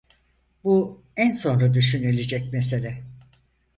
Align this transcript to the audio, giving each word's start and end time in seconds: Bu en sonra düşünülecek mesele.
Bu 0.63 1.03
en 1.17 1.29
sonra 1.31 1.73
düşünülecek 1.73 2.53
mesele. 2.53 3.03